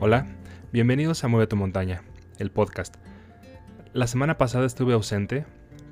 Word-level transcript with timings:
Hola, 0.00 0.28
bienvenidos 0.72 1.24
a 1.24 1.28
Mueve 1.28 1.48
tu 1.48 1.56
montaña, 1.56 2.02
el 2.38 2.52
podcast. 2.52 2.94
La 3.94 4.06
semana 4.06 4.38
pasada 4.38 4.64
estuve 4.64 4.92
ausente 4.92 5.44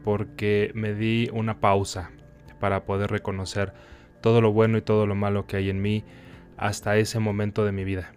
porque 0.05 0.71
me 0.77 0.95
di 0.95 1.29
una 1.33 1.59
pausa 1.59 2.13
para 2.61 2.85
poder 2.85 3.11
reconocer 3.11 3.73
todo 4.21 4.41
lo 4.41 4.53
bueno 4.53 4.79
y 4.79 4.83
todo 4.83 5.09
lo 5.09 5.17
malo 5.17 5.49
que 5.49 5.57
hay 5.57 5.71
en 5.71 5.83
mí 5.83 6.05
hasta 6.57 6.97
ese 6.97 7.19
momento 7.19 7.65
de 7.65 7.73
mi 7.73 7.83
vida. 7.83 8.13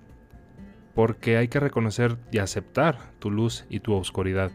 Porque 0.94 1.38
hay 1.38 1.48
que 1.48 1.60
reconocer 1.60 2.18
y 2.32 2.38
aceptar 2.38 3.00
tu 3.18 3.32
luz 3.32 3.66
y 3.68 3.80
tu 3.80 3.96
oscuridad. 3.96 4.52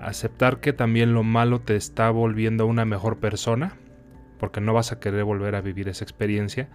Aceptar 0.00 0.58
que 0.58 0.72
también 0.72 1.14
lo 1.14 1.22
malo 1.22 1.60
te 1.60 1.76
está 1.76 2.10
volviendo 2.10 2.66
una 2.66 2.84
mejor 2.84 3.18
persona, 3.18 3.76
porque 4.40 4.60
no 4.60 4.74
vas 4.74 4.90
a 4.90 4.98
querer 4.98 5.22
volver 5.22 5.54
a 5.54 5.60
vivir 5.60 5.88
esa 5.88 6.02
experiencia 6.02 6.68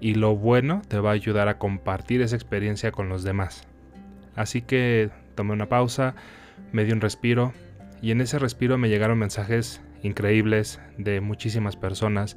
y 0.00 0.14
lo 0.14 0.36
bueno 0.36 0.82
te 0.88 1.00
va 1.00 1.10
a 1.10 1.14
ayudar 1.14 1.48
a 1.48 1.58
compartir 1.58 2.22
esa 2.22 2.36
experiencia 2.36 2.92
con 2.92 3.08
los 3.08 3.24
demás. 3.24 3.66
Así 4.36 4.62
que 4.62 5.10
tomé 5.34 5.52
una 5.52 5.68
pausa, 5.68 6.14
me 6.72 6.84
di 6.84 6.92
un 6.92 7.00
respiro 7.00 7.52
y 8.00 8.10
en 8.10 8.20
ese 8.20 8.38
respiro 8.38 8.78
me 8.78 8.88
llegaron 8.88 9.18
mensajes 9.18 9.80
increíbles 10.02 10.80
de 10.96 11.20
muchísimas 11.20 11.76
personas, 11.76 12.36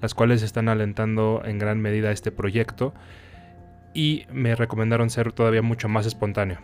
las 0.00 0.14
cuales 0.14 0.42
están 0.42 0.68
alentando 0.68 1.42
en 1.44 1.58
gran 1.58 1.80
medida 1.80 2.10
este 2.10 2.32
proyecto 2.32 2.94
y 3.94 4.26
me 4.30 4.54
recomendaron 4.54 5.08
ser 5.08 5.32
todavía 5.32 5.62
mucho 5.62 5.88
más 5.88 6.06
espontáneo. 6.06 6.58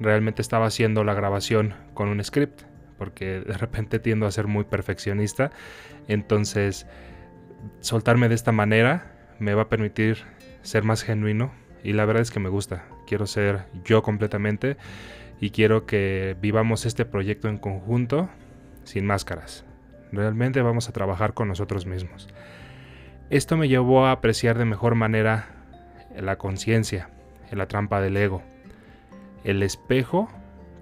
Realmente 0.00 0.42
estaba 0.42 0.66
haciendo 0.66 1.04
la 1.04 1.14
grabación 1.14 1.74
con 1.94 2.08
un 2.08 2.22
script, 2.22 2.62
porque 2.98 3.40
de 3.40 3.56
repente 3.56 3.98
tiendo 3.98 4.26
a 4.26 4.30
ser 4.32 4.46
muy 4.48 4.64
perfeccionista, 4.64 5.50
entonces 6.08 6.86
soltarme 7.80 8.28
de 8.28 8.34
esta 8.34 8.52
manera 8.52 9.13
me 9.44 9.54
va 9.54 9.62
a 9.62 9.68
permitir 9.68 10.18
ser 10.62 10.82
más 10.82 11.02
genuino 11.02 11.52
y 11.82 11.92
la 11.92 12.06
verdad 12.06 12.22
es 12.22 12.30
que 12.30 12.40
me 12.40 12.48
gusta. 12.48 12.86
Quiero 13.06 13.26
ser 13.26 13.66
yo 13.84 14.02
completamente 14.02 14.76
y 15.38 15.50
quiero 15.50 15.86
que 15.86 16.36
vivamos 16.40 16.86
este 16.86 17.04
proyecto 17.04 17.48
en 17.48 17.58
conjunto 17.58 18.30
sin 18.84 19.06
máscaras. 19.06 19.64
Realmente 20.10 20.62
vamos 20.62 20.88
a 20.88 20.92
trabajar 20.92 21.34
con 21.34 21.48
nosotros 21.48 21.86
mismos. 21.86 22.28
Esto 23.30 23.56
me 23.56 23.68
llevó 23.68 24.06
a 24.06 24.12
apreciar 24.12 24.58
de 24.58 24.64
mejor 24.64 24.94
manera 24.94 25.48
la 26.16 26.36
conciencia, 26.36 27.10
la 27.50 27.66
trampa 27.66 28.00
del 28.00 28.16
ego, 28.16 28.42
el 29.44 29.62
espejo 29.62 30.28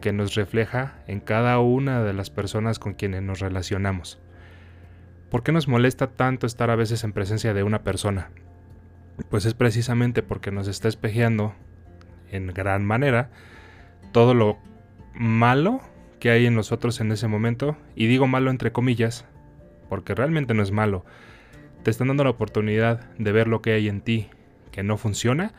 que 0.00 0.12
nos 0.12 0.34
refleja 0.34 0.94
en 1.06 1.20
cada 1.20 1.58
una 1.60 2.02
de 2.02 2.12
las 2.12 2.30
personas 2.30 2.78
con 2.78 2.94
quienes 2.94 3.22
nos 3.22 3.40
relacionamos. 3.40 4.20
¿Por 5.30 5.42
qué 5.42 5.52
nos 5.52 5.66
molesta 5.66 6.08
tanto 6.08 6.46
estar 6.46 6.70
a 6.70 6.76
veces 6.76 7.04
en 7.04 7.12
presencia 7.12 7.54
de 7.54 7.62
una 7.62 7.82
persona? 7.82 8.30
Pues 9.28 9.44
es 9.44 9.54
precisamente 9.54 10.22
porque 10.22 10.50
nos 10.50 10.68
está 10.68 10.88
espejeando 10.88 11.54
en 12.30 12.48
gran 12.48 12.84
manera 12.84 13.30
todo 14.12 14.34
lo 14.34 14.58
malo 15.14 15.80
que 16.18 16.30
hay 16.30 16.46
en 16.46 16.54
nosotros 16.54 17.00
en 17.00 17.10
ese 17.10 17.26
momento, 17.26 17.76
y 17.96 18.06
digo 18.06 18.26
malo 18.26 18.50
entre 18.50 18.70
comillas, 18.72 19.24
porque 19.88 20.14
realmente 20.14 20.54
no 20.54 20.62
es 20.62 20.70
malo. 20.70 21.04
Te 21.82 21.90
están 21.90 22.08
dando 22.08 22.24
la 22.24 22.30
oportunidad 22.30 23.10
de 23.18 23.32
ver 23.32 23.48
lo 23.48 23.60
que 23.60 23.72
hay 23.72 23.88
en 23.88 24.00
ti 24.00 24.28
que 24.70 24.82
no 24.82 24.96
funciona 24.96 25.52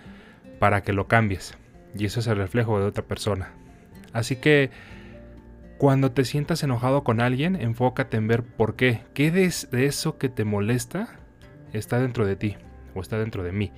para 0.59 0.81
que 0.81 0.94
lo 0.94 1.08
cambies. 1.08 1.58
Y 1.96 2.06
eso 2.06 2.22
es 2.22 2.28
el 2.28 2.38
reflejo 2.38 2.80
de 2.80 2.86
otra 2.86 3.04
persona. 3.04 3.52
Así 4.14 4.38
que 4.38 4.72
cuando 5.78 6.12
te 6.14 6.24
sientas 6.24 6.64
enojado 6.64 7.04
con 7.04 7.20
alguien, 7.20 7.58
enfócate 7.58 8.16
en 8.16 8.28
ver 8.28 8.44
por 8.44 8.76
qué. 8.76 9.02
¿Qué 9.14 9.31
de 9.31 9.86
eso 9.86 10.18
que 10.18 10.30
te 10.30 10.46
molesta 10.46 11.20
está 11.74 12.00
dentro 12.00 12.26
de 12.26 12.38
ti? 12.38 12.56
O 12.94 13.02
está 13.02 13.17
dentro 13.17 13.44
de 13.44 13.52
mí. 13.52 13.72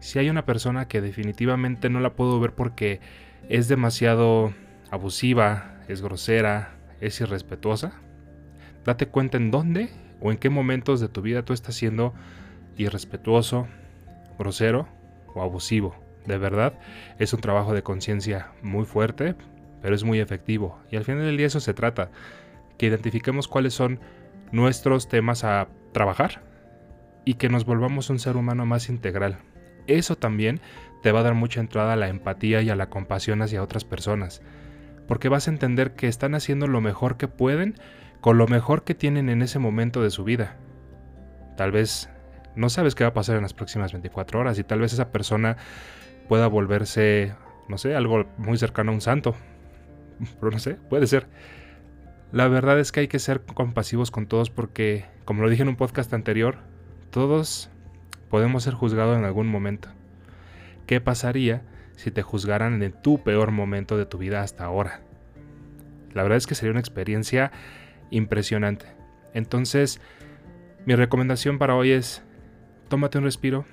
Si 0.00 0.18
hay 0.18 0.30
una 0.30 0.44
persona 0.44 0.88
que 0.88 1.00
definitivamente 1.00 1.88
no 1.90 2.00
la 2.00 2.14
puedo 2.14 2.38
ver 2.38 2.52
porque 2.52 3.00
es 3.48 3.68
demasiado 3.68 4.52
abusiva, 4.90 5.80
es 5.88 6.02
grosera, 6.02 6.76
es 7.00 7.20
irrespetuosa, 7.20 7.92
date 8.84 9.06
cuenta 9.06 9.36
en 9.36 9.50
dónde 9.50 9.90
o 10.20 10.30
en 10.30 10.38
qué 10.38 10.50
momentos 10.50 11.00
de 11.00 11.08
tu 11.08 11.22
vida 11.22 11.44
tú 11.44 11.52
estás 11.52 11.74
siendo 11.74 12.14
irrespetuoso, 12.76 13.66
grosero 14.38 14.88
o 15.34 15.42
abusivo. 15.42 15.96
De 16.26 16.38
verdad, 16.38 16.78
es 17.18 17.32
un 17.32 17.40
trabajo 17.40 17.72
de 17.72 17.82
conciencia 17.82 18.52
muy 18.62 18.84
fuerte, 18.84 19.34
pero 19.80 19.94
es 19.94 20.04
muy 20.04 20.20
efectivo. 20.20 20.78
Y 20.90 20.96
al 20.96 21.04
final 21.04 21.24
del 21.24 21.36
día 21.36 21.46
eso 21.46 21.60
se 21.60 21.74
trata, 21.74 22.10
que 22.78 22.86
identifiquemos 22.86 23.48
cuáles 23.48 23.74
son 23.74 24.00
nuestros 24.52 25.08
temas 25.08 25.44
a 25.44 25.68
trabajar 25.92 26.42
y 27.26 27.34
que 27.34 27.50
nos 27.50 27.66
volvamos 27.66 28.08
un 28.08 28.18
ser 28.18 28.38
humano 28.38 28.64
más 28.64 28.88
integral. 28.88 29.40
Eso 29.86 30.16
también 30.16 30.60
te 31.02 31.12
va 31.12 31.20
a 31.20 31.24
dar 31.24 31.34
mucha 31.34 31.60
entrada 31.60 31.92
a 31.92 31.96
la 31.96 32.08
empatía 32.08 32.62
y 32.62 32.70
a 32.70 32.76
la 32.76 32.88
compasión 32.88 33.42
hacia 33.42 33.62
otras 33.62 33.84
personas, 33.84 34.40
porque 35.06 35.28
vas 35.28 35.48
a 35.48 35.50
entender 35.50 35.92
que 35.92 36.08
están 36.08 36.34
haciendo 36.34 36.68
lo 36.68 36.80
mejor 36.80 37.18
que 37.18 37.28
pueden 37.28 37.74
con 38.20 38.38
lo 38.38 38.46
mejor 38.46 38.84
que 38.84 38.94
tienen 38.94 39.28
en 39.28 39.42
ese 39.42 39.58
momento 39.58 40.02
de 40.02 40.10
su 40.10 40.24
vida. 40.24 40.56
Tal 41.56 41.72
vez 41.72 42.08
no 42.54 42.70
sabes 42.70 42.94
qué 42.94 43.04
va 43.04 43.10
a 43.10 43.14
pasar 43.14 43.36
en 43.36 43.42
las 43.42 43.54
próximas 43.54 43.92
24 43.92 44.40
horas 44.40 44.58
y 44.58 44.64
tal 44.64 44.80
vez 44.80 44.92
esa 44.92 45.10
persona 45.10 45.56
pueda 46.28 46.46
volverse, 46.46 47.34
no 47.68 47.76
sé, 47.76 47.94
algo 47.94 48.24
muy 48.38 48.56
cercano 48.56 48.92
a 48.92 48.94
un 48.94 49.00
santo. 49.00 49.34
Pero 50.40 50.52
no 50.52 50.58
sé, 50.58 50.74
puede 50.74 51.06
ser. 51.06 51.26
La 52.32 52.48
verdad 52.48 52.78
es 52.80 52.92
que 52.92 53.00
hay 53.00 53.08
que 53.08 53.18
ser 53.18 53.42
compasivos 53.42 54.10
con 54.10 54.26
todos 54.26 54.50
porque, 54.50 55.04
como 55.24 55.42
lo 55.42 55.50
dije 55.50 55.62
en 55.62 55.68
un 55.68 55.76
podcast 55.76 56.12
anterior, 56.12 56.58
todos 57.16 57.70
podemos 58.28 58.64
ser 58.64 58.74
juzgados 58.74 59.16
en 59.16 59.24
algún 59.24 59.46
momento. 59.46 59.88
¿Qué 60.86 61.00
pasaría 61.00 61.62
si 61.94 62.10
te 62.10 62.20
juzgaran 62.20 62.82
en 62.82 62.92
tu 62.92 63.22
peor 63.22 63.52
momento 63.52 63.96
de 63.96 64.04
tu 64.04 64.18
vida 64.18 64.42
hasta 64.42 64.66
ahora? 64.66 65.00
La 66.12 66.22
verdad 66.22 66.36
es 66.36 66.46
que 66.46 66.54
sería 66.54 66.72
una 66.72 66.80
experiencia 66.80 67.52
impresionante. 68.10 68.84
Entonces, 69.32 69.98
mi 70.84 70.94
recomendación 70.94 71.56
para 71.56 71.74
hoy 71.74 71.92
es, 71.92 72.22
tómate 72.88 73.16
un 73.16 73.24
respiro, 73.24 73.64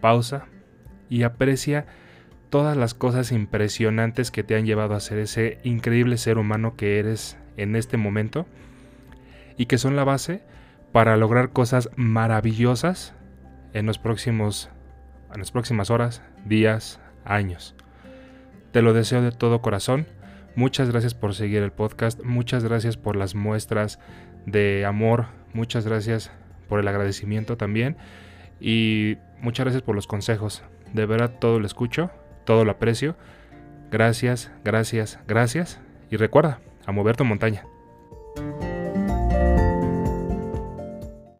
pausa 0.00 0.46
y 1.08 1.22
aprecia 1.22 1.86
todas 2.50 2.76
las 2.76 2.92
cosas 2.92 3.30
impresionantes 3.30 4.32
que 4.32 4.42
te 4.42 4.56
han 4.56 4.66
llevado 4.66 4.94
a 4.94 5.00
ser 5.00 5.18
ese 5.18 5.58
increíble 5.62 6.18
ser 6.18 6.38
humano 6.38 6.74
que 6.74 6.98
eres 6.98 7.38
en 7.56 7.76
este 7.76 7.98
momento 7.98 8.46
y 9.56 9.66
que 9.66 9.78
son 9.78 9.94
la 9.94 10.02
base 10.02 10.42
para 10.94 11.16
lograr 11.16 11.50
cosas 11.50 11.90
maravillosas 11.96 13.14
en 13.72 13.84
los 13.84 13.98
próximos 13.98 14.70
en 15.32 15.40
las 15.40 15.50
próximas 15.50 15.90
horas, 15.90 16.22
días, 16.44 17.00
años. 17.24 17.74
Te 18.70 18.80
lo 18.80 18.92
deseo 18.92 19.20
de 19.20 19.32
todo 19.32 19.60
corazón. 19.60 20.06
Muchas 20.54 20.90
gracias 20.90 21.12
por 21.12 21.34
seguir 21.34 21.64
el 21.64 21.72
podcast, 21.72 22.22
muchas 22.22 22.62
gracias 22.62 22.96
por 22.96 23.16
las 23.16 23.34
muestras 23.34 23.98
de 24.46 24.84
amor, 24.86 25.26
muchas 25.52 25.84
gracias 25.84 26.30
por 26.68 26.78
el 26.78 26.86
agradecimiento 26.86 27.56
también 27.56 27.96
y 28.60 29.16
muchas 29.40 29.64
gracias 29.64 29.82
por 29.82 29.96
los 29.96 30.06
consejos. 30.06 30.62
De 30.92 31.06
verdad 31.06 31.38
todo 31.40 31.58
lo 31.58 31.66
escucho, 31.66 32.12
todo 32.44 32.64
lo 32.64 32.70
aprecio. 32.70 33.16
Gracias, 33.90 34.52
gracias, 34.64 35.18
gracias 35.26 35.80
y 36.08 36.18
recuerda, 36.18 36.60
a 36.86 36.92
mover 36.92 37.16
tu 37.16 37.24
montaña. 37.24 37.64